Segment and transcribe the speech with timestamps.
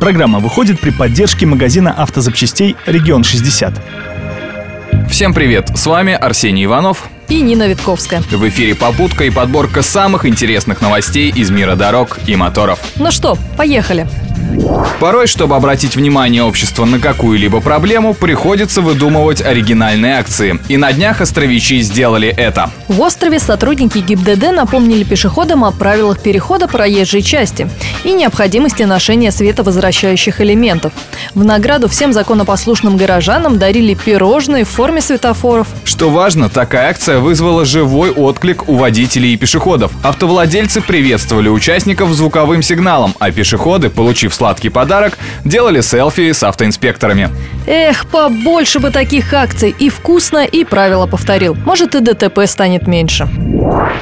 [0.00, 3.78] Программа выходит при поддержке магазина автозапчастей «Регион 60».
[5.10, 5.76] Всем привет!
[5.76, 8.22] С вами Арсений Иванов и Нина Витковская.
[8.22, 12.80] В эфире попутка и подборка самых интересных новостей из мира дорог и моторов.
[12.96, 14.08] Ну что, поехали!
[15.00, 20.58] Порой, чтобы обратить внимание общества на какую-либо проблему, приходится выдумывать оригинальные акции.
[20.68, 22.70] И на днях островичи сделали это.
[22.86, 27.68] В острове сотрудники ГИБДД напомнили пешеходам о правилах перехода проезжей части
[28.04, 30.92] и необходимости ношения световозвращающих элементов.
[31.34, 35.68] В награду всем законопослушным горожанам дарили пирожные в форме светофоров.
[35.84, 39.92] Что важно, такая акция вызвала живой отклик у водителей и пешеходов.
[40.02, 47.30] Автовладельцы приветствовали участников звуковым сигналом, а пешеходы, получив сладкий подарок, делали селфи с автоинспекторами.
[47.68, 49.72] Эх, побольше бы таких акций.
[49.78, 51.54] И вкусно, и правила повторил.
[51.54, 53.28] Может, и ДТП станет меньше.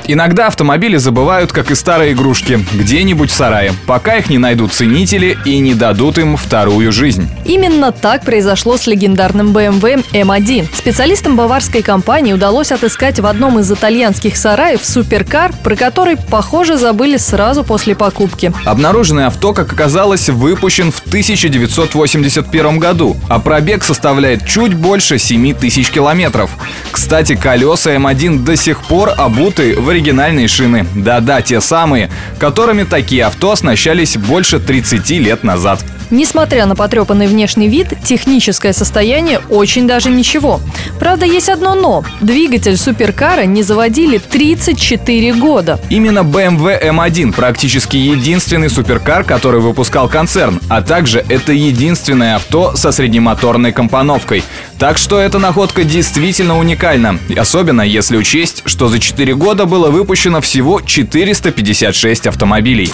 [0.06, 5.36] Иногда автомобили забывают, как и старые игрушки, где-нибудь в сарае, пока их не найдут ценители
[5.44, 7.28] и не дадут им вторую жизнь.
[7.44, 10.74] Именно так произошло с легендарным BMW M1.
[10.74, 17.18] Специалистам баварской компании удалось отыскать в одном из итальянских сараев суперкар, про который, похоже, забыли
[17.18, 18.52] сразу после покупки.
[18.64, 25.91] Обнаруженное авто, как оказалось, выпущен в 1981 году, а пробег составляет чуть больше 7 тысяч
[25.91, 26.50] километров.
[26.91, 30.86] Кстати, колеса М1 до сих пор обуты в оригинальные шины.
[30.95, 35.84] Да-да, те самые, которыми такие авто оснащались больше 30 лет назад.
[36.11, 40.61] Несмотря на потрепанный внешний вид, техническое состояние очень даже ничего.
[40.98, 42.05] Правда, есть одно но.
[42.23, 45.78] Двигатель суперкара не заводили 34 года.
[45.91, 52.92] Именно BMW M1 практически единственный суперкар, который выпускал концерн, а также это единственное авто со
[52.92, 54.42] среднемоторной компоновкой.
[54.79, 60.41] Так что эта находка действительно уникальна, особенно если учесть, что за 4 года было выпущено
[60.41, 62.91] всего 456 автомобилей.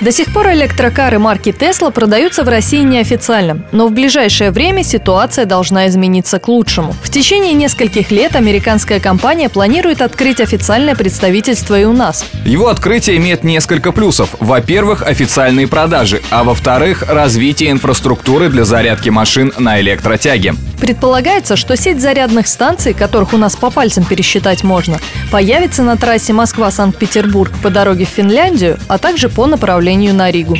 [0.00, 5.44] До сих пор электрокары марки Tesla продаются в России неофициально, но в ближайшее время ситуация
[5.44, 6.94] должна измениться к лучшему.
[7.02, 12.24] В течение нескольких лет американская компания планирует открыть официальное представительство и у нас.
[12.46, 14.30] Его открытие имеет несколько плюсов.
[14.40, 20.54] Во-первых, официальные продажи, а во-вторых, развитие инфраструктуры для зарядки машин на электротяге.
[20.80, 24.98] Предполагается, что сеть зарядных станций, которых у нас по пальцам пересчитать можно,
[25.30, 30.56] появится на трассе Москва-Санкт-Петербург по дороге в Финляндию, а также по направлению на Ригу.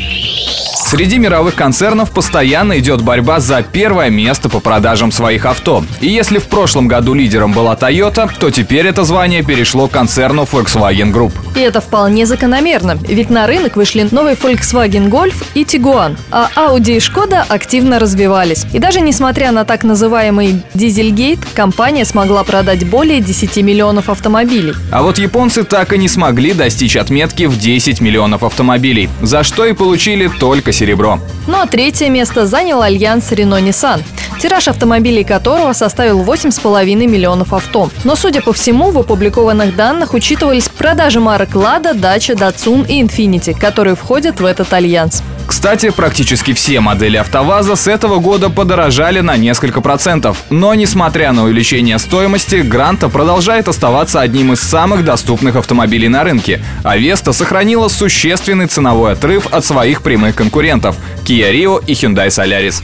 [0.91, 5.85] Среди мировых концернов постоянно идет борьба за первое место по продажам своих авто.
[6.01, 10.49] И если в прошлом году лидером была Toyota, то теперь это звание перешло к концерну
[10.51, 11.33] Volkswagen Group.
[11.55, 16.97] И это вполне закономерно, ведь на рынок вышли новый Volkswagen Golf и Tiguan, а Audi
[16.97, 18.67] и Skoda активно развивались.
[18.73, 24.75] И даже несмотря на так называемый дизельгейт, компания смогла продать более 10 миллионов автомобилей.
[24.93, 29.67] А вот японцы так и не смогли достичь отметки в 10 миллионов автомобилей, за что
[29.67, 31.19] и получили только серебро.
[31.47, 34.03] Ну а третье место занял альянс Renault-Nissan
[34.41, 37.91] тираж автомобилей которого составил 8,5 миллионов авто.
[38.05, 43.59] Но, судя по всему, в опубликованных данных учитывались продажи марок Lada, Dacia, Datsun и Infiniti,
[43.59, 45.23] которые входят в этот альянс.
[45.47, 50.45] Кстати, практически все модели АвтоВАЗа с этого года подорожали на несколько процентов.
[50.49, 56.63] Но, несмотря на увеличение стоимости, Гранта продолжает оставаться одним из самых доступных автомобилей на рынке,
[56.85, 62.83] а Веста сохранила существенный ценовой отрыв от своих прямых конкурентов– Kia Rio и Hyundai Solaris.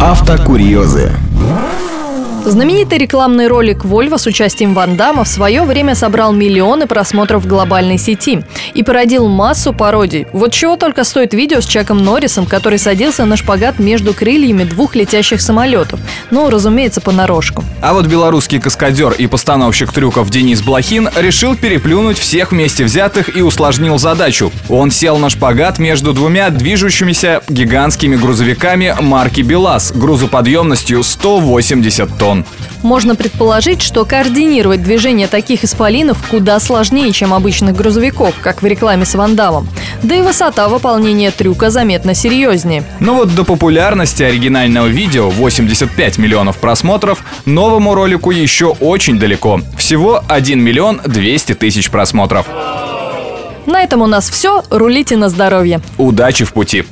[0.00, 1.12] Автокурьезы.
[2.48, 7.46] Знаменитый рекламный ролик Volvo с участием Ван Дамма в свое время собрал миллионы просмотров в
[7.46, 8.42] глобальной сети
[8.72, 10.26] и породил массу пародий.
[10.32, 14.94] Вот чего только стоит видео с Чаком Норрисом, который садился на шпагат между крыльями двух
[14.94, 16.00] летящих самолетов.
[16.30, 17.64] Ну, разумеется, понарошку.
[17.82, 23.42] А вот белорусский каскадер и постановщик трюков Денис Блохин решил переплюнуть всех вместе взятых и
[23.42, 24.50] усложнил задачу.
[24.70, 32.44] Он сел на шпагат между двумя движущимися гигантскими грузовиками марки БелАЗ грузоподъемностью 180 тонн тонн.
[32.82, 39.04] Можно предположить, что координировать движение таких исполинов куда сложнее, чем обычных грузовиков, как в рекламе
[39.04, 39.68] с Вандамом.
[40.02, 42.84] Да и высота выполнения трюка заметно серьезнее.
[43.00, 49.60] Но вот до популярности оригинального видео 85 миллионов просмотров новому ролику еще очень далеко.
[49.76, 52.46] Всего 1 миллион 200 тысяч просмотров.
[53.66, 54.62] На этом у нас все.
[54.70, 55.80] Рулите на здоровье.
[55.98, 56.84] Удачи в пути!